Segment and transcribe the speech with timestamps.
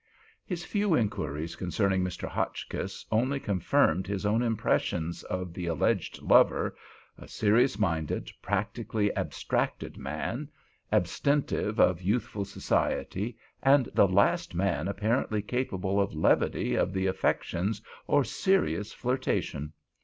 [0.43, 2.27] His few inquiries concerning Mr.
[2.27, 11.79] Hotchkiss only confirmed his own impressions of the alleged lover—a serious minded, practically abstracted man—abstentive
[11.79, 18.23] of youthful society, and the last man apparently capable of levity of the affections or
[18.23, 19.71] serious flirtation.